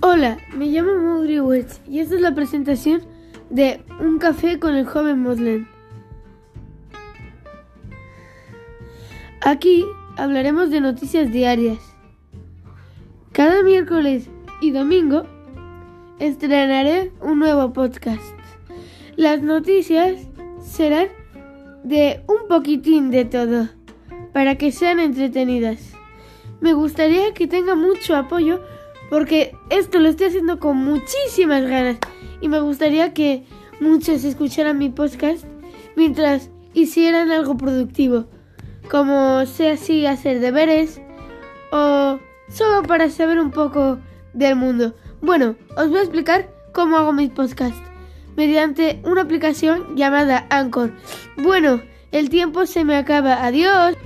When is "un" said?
3.98-4.20, 17.20-17.40, 22.28-22.46, 43.40-43.50